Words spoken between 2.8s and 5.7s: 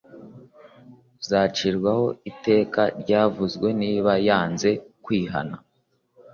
ryavuzwe niba yanze kwihana.